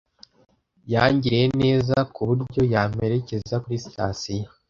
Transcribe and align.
Yangiriye 0.93 1.45
neza 1.61 1.95
ku 2.13 2.21
buryo 2.27 2.61
yamperekeza 2.73 3.55
kuri 3.63 3.83
sitasiyo. 3.85 4.47